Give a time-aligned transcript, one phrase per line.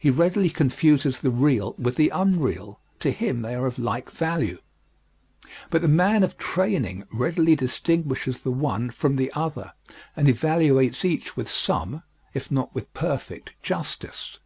[0.00, 4.60] He readily confuses the real with the unreal to him they are of like value.
[5.68, 9.74] But the man of training readily distinguishes the one from the other
[10.16, 12.02] and evaluates each with some,
[12.32, 14.38] if not with perfect, justice.